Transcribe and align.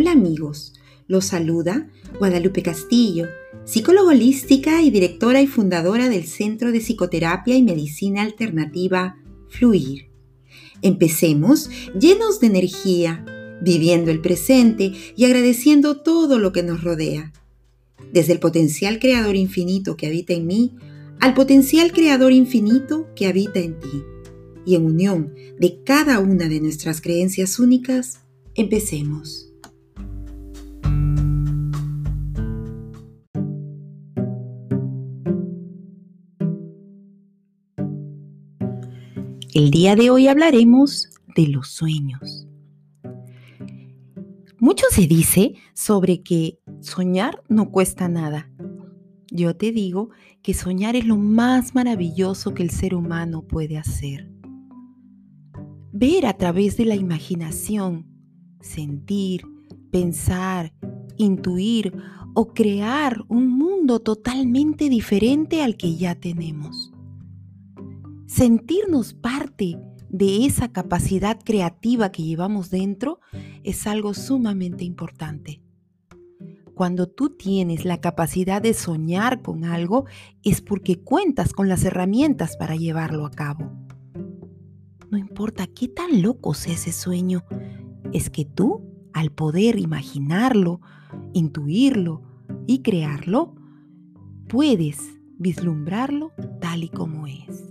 Hola 0.00 0.12
amigos, 0.12 0.72
los 1.08 1.26
saluda 1.26 1.90
Guadalupe 2.18 2.62
Castillo, 2.62 3.26
psicóloga 3.66 4.12
holística 4.12 4.80
y 4.80 4.90
directora 4.90 5.42
y 5.42 5.46
fundadora 5.46 6.08
del 6.08 6.24
Centro 6.24 6.72
de 6.72 6.80
Psicoterapia 6.80 7.54
y 7.54 7.62
Medicina 7.62 8.22
Alternativa 8.22 9.18
Fluir. 9.50 10.06
Empecemos 10.80 11.68
llenos 12.00 12.40
de 12.40 12.46
energía, 12.46 13.26
viviendo 13.60 14.10
el 14.10 14.22
presente 14.22 14.94
y 15.16 15.26
agradeciendo 15.26 16.00
todo 16.00 16.38
lo 16.38 16.50
que 16.52 16.62
nos 16.62 16.82
rodea. 16.82 17.34
Desde 18.10 18.32
el 18.32 18.40
potencial 18.40 19.00
creador 19.00 19.36
infinito 19.36 19.98
que 19.98 20.06
habita 20.06 20.32
en 20.32 20.46
mí 20.46 20.76
al 21.20 21.34
potencial 21.34 21.92
creador 21.92 22.32
infinito 22.32 23.06
que 23.14 23.26
habita 23.26 23.58
en 23.58 23.78
ti. 23.78 24.02
Y 24.64 24.76
en 24.76 24.86
unión 24.86 25.34
de 25.58 25.82
cada 25.84 26.20
una 26.20 26.48
de 26.48 26.62
nuestras 26.62 27.02
creencias 27.02 27.58
únicas, 27.58 28.20
empecemos. 28.54 29.49
El 39.52 39.72
día 39.72 39.96
de 39.96 40.10
hoy 40.10 40.28
hablaremos 40.28 41.10
de 41.34 41.48
los 41.48 41.70
sueños. 41.70 42.46
Mucho 44.60 44.84
se 44.92 45.08
dice 45.08 45.54
sobre 45.74 46.22
que 46.22 46.60
soñar 46.80 47.42
no 47.48 47.72
cuesta 47.72 48.08
nada. 48.08 48.48
Yo 49.32 49.56
te 49.56 49.72
digo 49.72 50.10
que 50.42 50.54
soñar 50.54 50.94
es 50.94 51.04
lo 51.04 51.16
más 51.16 51.74
maravilloso 51.74 52.54
que 52.54 52.62
el 52.62 52.70
ser 52.70 52.94
humano 52.94 53.42
puede 53.42 53.76
hacer. 53.76 54.30
Ver 55.92 56.26
a 56.26 56.34
través 56.34 56.76
de 56.76 56.84
la 56.84 56.94
imaginación, 56.94 58.06
sentir, 58.60 59.42
pensar, 59.90 60.72
intuir 61.16 61.92
o 62.34 62.54
crear 62.54 63.24
un 63.26 63.48
mundo 63.48 63.98
totalmente 63.98 64.88
diferente 64.88 65.60
al 65.64 65.76
que 65.76 65.96
ya 65.96 66.14
tenemos 66.14 66.92
sentirnos 68.30 69.12
parte 69.12 69.76
de 70.08 70.46
esa 70.46 70.70
capacidad 70.70 71.36
creativa 71.44 72.12
que 72.12 72.22
llevamos 72.22 72.70
dentro 72.70 73.18
es 73.64 73.88
algo 73.88 74.14
sumamente 74.14 74.84
importante. 74.84 75.60
Cuando 76.74 77.08
tú 77.08 77.30
tienes 77.30 77.84
la 77.84 78.00
capacidad 78.00 78.62
de 78.62 78.72
soñar 78.72 79.42
con 79.42 79.64
algo 79.64 80.04
es 80.44 80.60
porque 80.60 81.00
cuentas 81.00 81.52
con 81.52 81.68
las 81.68 81.84
herramientas 81.84 82.56
para 82.56 82.76
llevarlo 82.76 83.26
a 83.26 83.32
cabo. 83.32 83.72
No 85.10 85.18
importa 85.18 85.66
qué 85.66 85.88
tan 85.88 86.22
loco 86.22 86.54
sea 86.54 86.74
ese 86.74 86.92
sueño, 86.92 87.44
es 88.12 88.30
que 88.30 88.44
tú, 88.44 88.80
al 89.12 89.32
poder 89.32 89.76
imaginarlo, 89.76 90.80
intuirlo 91.32 92.22
y 92.68 92.82
crearlo, 92.82 93.56
puedes 94.48 94.98
vislumbrarlo 95.36 96.32
tal 96.60 96.84
y 96.84 96.88
como 96.90 97.26
es. 97.26 97.69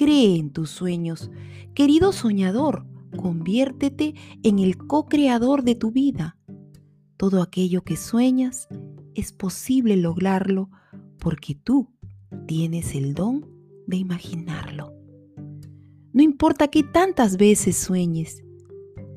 Cree 0.00 0.38
en 0.38 0.48
tus 0.48 0.70
sueños. 0.70 1.30
Querido 1.74 2.12
soñador, 2.12 2.86
conviértete 3.18 4.14
en 4.42 4.58
el 4.58 4.78
co-creador 4.78 5.62
de 5.62 5.74
tu 5.74 5.90
vida. 5.90 6.38
Todo 7.18 7.42
aquello 7.42 7.82
que 7.82 7.98
sueñas 7.98 8.66
es 9.14 9.34
posible 9.34 9.98
lograrlo 9.98 10.70
porque 11.18 11.54
tú 11.54 11.90
tienes 12.46 12.94
el 12.94 13.12
don 13.12 13.46
de 13.86 13.98
imaginarlo. 13.98 14.94
No 16.14 16.22
importa 16.22 16.68
que 16.68 16.82
tantas 16.82 17.36
veces 17.36 17.76
sueñes, 17.76 18.42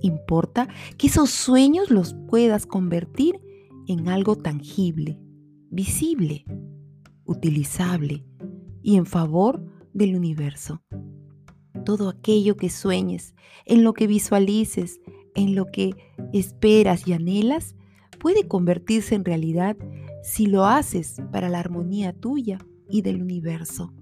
importa 0.01 0.67
que 0.97 1.07
esos 1.07 1.29
sueños 1.29 1.91
los 1.91 2.13
puedas 2.27 2.65
convertir 2.65 3.39
en 3.87 4.09
algo 4.09 4.35
tangible, 4.35 5.17
visible, 5.69 6.43
utilizable 7.23 8.25
y 8.81 8.97
en 8.97 9.05
favor 9.05 9.72
del 9.93 10.15
universo. 10.15 10.81
Todo 11.85 12.09
aquello 12.09 12.55
que 12.57 12.69
sueñes, 12.69 13.35
en 13.65 13.83
lo 13.83 13.93
que 13.93 14.07
visualices, 14.07 15.01
en 15.35 15.55
lo 15.55 15.65
que 15.65 15.91
esperas 16.33 17.07
y 17.07 17.13
anhelas, 17.13 17.75
puede 18.19 18.47
convertirse 18.47 19.15
en 19.15 19.25
realidad 19.25 19.77
si 20.23 20.45
lo 20.45 20.65
haces 20.65 21.21
para 21.31 21.49
la 21.49 21.59
armonía 21.59 22.13
tuya 22.13 22.59
y 22.89 23.01
del 23.01 23.21
universo. 23.21 23.93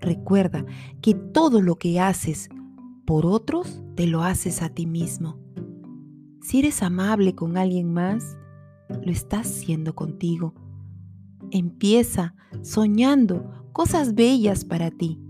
Recuerda 0.00 0.64
que 1.00 1.14
todo 1.14 1.60
lo 1.62 1.76
que 1.76 1.98
haces 2.00 2.48
por 3.06 3.24
otros, 3.24 3.82
te 3.94 4.08
lo 4.08 4.24
haces 4.24 4.62
a 4.62 4.68
ti 4.68 4.84
mismo. 4.84 5.38
Si 6.42 6.58
eres 6.58 6.82
amable 6.82 7.36
con 7.36 7.56
alguien 7.56 7.92
más, 7.92 8.36
lo 8.88 9.12
estás 9.12 9.46
haciendo 9.46 9.94
contigo. 9.94 10.54
Empieza 11.52 12.34
soñando 12.62 13.65
cosas 13.76 14.14
bellas 14.14 14.64
para 14.64 14.90
ti, 14.90 15.20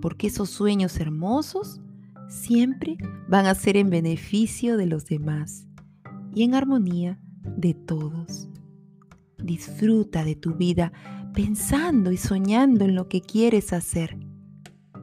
porque 0.00 0.28
esos 0.28 0.48
sueños 0.48 1.00
hermosos 1.00 1.80
siempre 2.28 2.96
van 3.28 3.46
a 3.46 3.54
ser 3.56 3.76
en 3.76 3.90
beneficio 3.90 4.76
de 4.76 4.86
los 4.86 5.06
demás 5.06 5.66
y 6.32 6.44
en 6.44 6.54
armonía 6.54 7.18
de 7.56 7.74
todos. 7.74 8.48
Disfruta 9.38 10.22
de 10.22 10.36
tu 10.36 10.54
vida 10.54 10.92
pensando 11.34 12.12
y 12.12 12.16
soñando 12.16 12.84
en 12.84 12.94
lo 12.94 13.08
que 13.08 13.22
quieres 13.22 13.72
hacer. 13.72 14.16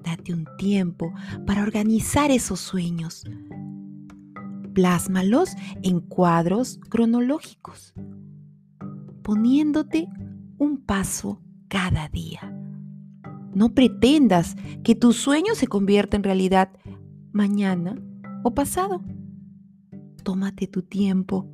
Date 0.06 0.34
un 0.34 0.48
tiempo 0.58 1.14
para 1.46 1.62
organizar 1.62 2.32
esos 2.32 2.62
sueños. 2.62 3.26
Plásmalos 4.74 5.50
en 5.84 6.00
cuadros 6.00 6.80
cronológicos, 6.88 7.94
poniéndote 9.24 10.08
un 10.58 10.78
paso 10.78 11.42
cada 11.68 12.10
día. 12.10 12.52
No 13.54 13.74
pretendas 13.74 14.56
que 14.84 14.96
tu 14.96 15.14
sueño 15.14 15.56
se 15.56 15.68
convierta 15.68 16.18
en 16.18 16.24
realidad 16.24 16.70
mañana 17.32 17.96
o 18.44 18.54
pasado. 18.54 19.02
Tómate 20.24 20.68
tu 20.68 20.82
tiempo. 20.82 21.50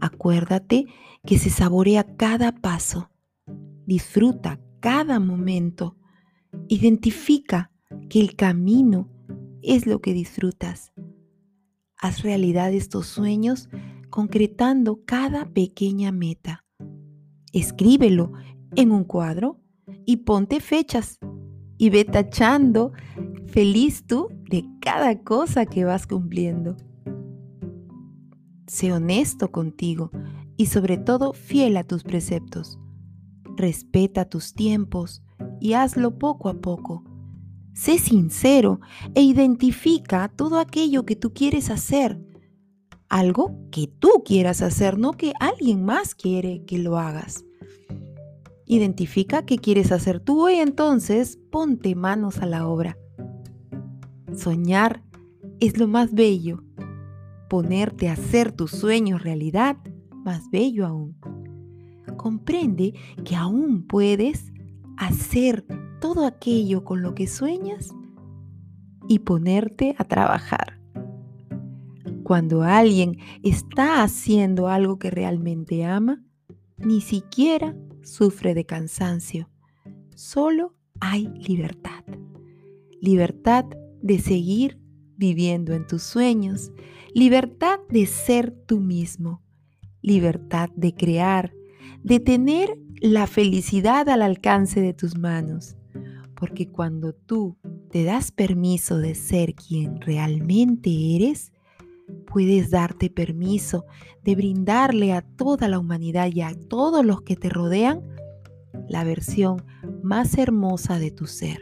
Acuérdate 0.00 0.86
que 1.24 1.38
se 1.38 1.50
saborea 1.50 2.16
cada 2.16 2.52
paso. 2.52 3.10
Disfruta 3.86 4.60
cada 4.80 5.18
momento. 5.18 5.96
Identifica 6.68 7.72
que 8.08 8.20
el 8.20 8.36
camino 8.36 9.08
es 9.62 9.86
lo 9.86 10.00
que 10.00 10.12
disfrutas. 10.12 10.92
Haz 11.98 12.22
realidad 12.22 12.72
estos 12.72 13.06
sueños 13.06 13.68
concretando 14.10 15.00
cada 15.04 15.46
pequeña 15.46 16.12
meta. 16.12 16.64
Escríbelo 17.52 18.32
en 18.76 18.92
un 18.92 19.04
cuadro 19.04 19.58
y 20.04 20.18
ponte 20.18 20.60
fechas 20.60 21.18
y 21.78 21.90
ve 21.90 22.04
tachando 22.04 22.92
feliz 23.46 24.06
tú 24.06 24.28
de 24.50 24.64
cada 24.80 25.22
cosa 25.22 25.66
que 25.66 25.84
vas 25.84 26.06
cumpliendo. 26.06 26.76
Sé 28.66 28.92
honesto 28.92 29.50
contigo 29.50 30.10
y 30.56 30.66
sobre 30.66 30.98
todo 30.98 31.32
fiel 31.32 31.76
a 31.76 31.84
tus 31.84 32.02
preceptos. 32.02 32.78
Respeta 33.56 34.28
tus 34.28 34.54
tiempos 34.54 35.22
y 35.60 35.72
hazlo 35.72 36.18
poco 36.18 36.48
a 36.48 36.60
poco. 36.60 37.04
Sé 37.72 37.98
sincero 37.98 38.80
e 39.14 39.22
identifica 39.22 40.28
todo 40.28 40.58
aquello 40.58 41.06
que 41.06 41.16
tú 41.16 41.32
quieres 41.32 41.70
hacer. 41.70 42.20
Algo 43.08 43.56
que 43.70 43.86
tú 43.86 44.22
quieras 44.24 44.62
hacer, 44.62 44.98
no 44.98 45.12
que 45.12 45.32
alguien 45.40 45.84
más 45.84 46.14
quiere 46.14 46.64
que 46.66 46.78
lo 46.78 46.98
hagas. 46.98 47.45
Identifica 48.66 49.46
qué 49.46 49.58
quieres 49.58 49.92
hacer 49.92 50.18
tú 50.18 50.48
y 50.48 50.54
entonces 50.54 51.38
ponte 51.50 51.94
manos 51.94 52.38
a 52.38 52.46
la 52.46 52.66
obra. 52.66 52.98
Soñar 54.34 55.02
es 55.60 55.78
lo 55.78 55.86
más 55.86 56.12
bello. 56.12 56.64
Ponerte 57.48 58.08
a 58.08 58.14
hacer 58.14 58.50
tus 58.50 58.72
sueños 58.72 59.22
realidad, 59.22 59.76
más 60.24 60.50
bello 60.50 60.84
aún. 60.84 61.16
Comprende 62.16 62.94
que 63.24 63.36
aún 63.36 63.86
puedes 63.86 64.52
hacer 64.96 65.64
todo 66.00 66.26
aquello 66.26 66.82
con 66.82 67.02
lo 67.02 67.14
que 67.14 67.28
sueñas 67.28 67.94
y 69.06 69.20
ponerte 69.20 69.94
a 69.96 70.04
trabajar. 70.04 70.80
Cuando 72.24 72.62
alguien 72.62 73.18
está 73.44 74.02
haciendo 74.02 74.66
algo 74.66 74.98
que 74.98 75.12
realmente 75.12 75.84
ama, 75.84 76.20
ni 76.78 77.00
siquiera 77.00 77.76
sufre 78.06 78.54
de 78.54 78.64
cansancio. 78.64 79.50
Solo 80.14 80.74
hay 81.00 81.26
libertad. 81.26 82.04
Libertad 83.00 83.64
de 84.00 84.18
seguir 84.18 84.78
viviendo 85.16 85.74
en 85.74 85.86
tus 85.86 86.02
sueños. 86.02 86.72
Libertad 87.14 87.80
de 87.90 88.06
ser 88.06 88.52
tú 88.52 88.80
mismo. 88.80 89.42
Libertad 90.02 90.70
de 90.76 90.94
crear, 90.94 91.52
de 92.02 92.20
tener 92.20 92.78
la 93.00 93.26
felicidad 93.26 94.08
al 94.08 94.22
alcance 94.22 94.80
de 94.80 94.94
tus 94.94 95.18
manos. 95.18 95.76
Porque 96.34 96.68
cuando 96.68 97.12
tú 97.12 97.58
te 97.90 98.04
das 98.04 98.30
permiso 98.30 98.98
de 98.98 99.14
ser 99.14 99.54
quien 99.54 100.00
realmente 100.00 101.16
eres, 101.16 101.52
puedes 102.36 102.68
darte 102.68 103.08
permiso 103.08 103.86
de 104.22 104.34
brindarle 104.34 105.14
a 105.14 105.22
toda 105.22 105.68
la 105.68 105.78
humanidad 105.78 106.28
y 106.30 106.42
a 106.42 106.52
todos 106.52 107.02
los 107.02 107.22
que 107.22 107.34
te 107.34 107.48
rodean 107.48 108.02
la 108.90 109.04
versión 109.04 109.64
más 110.02 110.36
hermosa 110.36 110.98
de 110.98 111.10
tu 111.10 111.24
ser, 111.24 111.58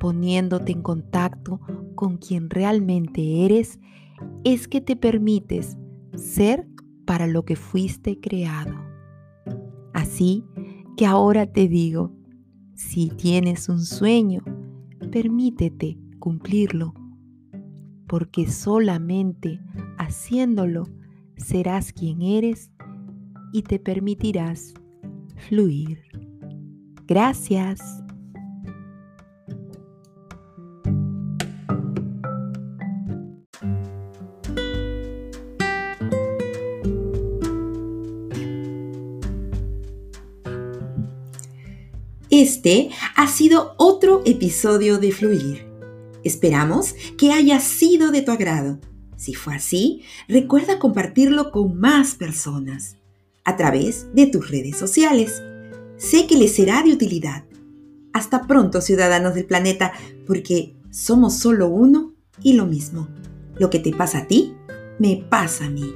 poniéndote 0.00 0.72
en 0.72 0.80
contacto 0.80 1.60
con 1.94 2.16
quien 2.16 2.48
realmente 2.48 3.44
eres, 3.44 3.78
es 4.44 4.66
que 4.66 4.80
te 4.80 4.96
permites 4.96 5.76
ser 6.14 6.66
para 7.04 7.26
lo 7.26 7.44
que 7.44 7.56
fuiste 7.56 8.18
creado. 8.18 8.72
Así 9.92 10.42
que 10.96 11.04
ahora 11.04 11.52
te 11.52 11.68
digo, 11.68 12.14
si 12.72 13.10
tienes 13.10 13.68
un 13.68 13.84
sueño, 13.84 14.42
permítete 15.12 15.98
cumplirlo, 16.18 16.94
porque 18.06 18.48
solamente 18.48 19.60
haciéndolo 19.98 20.84
serás 21.36 21.92
quien 21.92 22.22
eres 22.22 22.70
y 23.52 23.62
te 23.62 23.78
permitirás 23.78 24.74
fluir. 25.48 26.02
Gracias. 27.06 27.80
Este 42.28 42.90
ha 43.14 43.28
sido 43.28 43.74
otro 43.78 44.22
episodio 44.26 44.98
de 44.98 45.10
Fluir. 45.10 45.75
Esperamos 46.26 46.96
que 47.16 47.30
haya 47.30 47.60
sido 47.60 48.10
de 48.10 48.20
tu 48.20 48.32
agrado. 48.32 48.80
Si 49.16 49.34
fue 49.34 49.54
así, 49.54 50.02
recuerda 50.26 50.80
compartirlo 50.80 51.52
con 51.52 51.78
más 51.78 52.16
personas 52.16 52.96
a 53.44 53.56
través 53.56 54.12
de 54.12 54.26
tus 54.26 54.50
redes 54.50 54.76
sociales. 54.76 55.40
Sé 55.96 56.26
que 56.26 56.36
les 56.36 56.52
será 56.52 56.82
de 56.82 56.92
utilidad. 56.92 57.44
Hasta 58.12 58.48
pronto, 58.48 58.80
ciudadanos 58.80 59.36
del 59.36 59.46
planeta, 59.46 59.92
porque 60.26 60.74
somos 60.90 61.34
solo 61.38 61.68
uno 61.68 62.16
y 62.42 62.54
lo 62.54 62.66
mismo. 62.66 63.06
Lo 63.56 63.70
que 63.70 63.78
te 63.78 63.92
pasa 63.92 64.18
a 64.18 64.26
ti, 64.26 64.52
me 64.98 65.24
pasa 65.30 65.66
a 65.66 65.70
mí. 65.70 65.94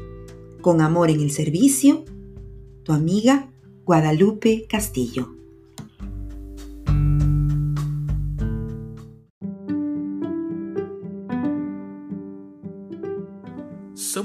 Con 0.61 0.81
amor 0.81 1.11
en 1.11 1.23
el 1.23 1.33
servicio, 1.33 2.05
tu 2.85 2.93
amiga 2.93 3.51
Guadalupe 3.85 4.69
Castillo. 4.69 5.40